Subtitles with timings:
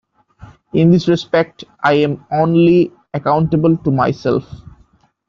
[0.73, 4.43] In this respect, I am only accountable to myself.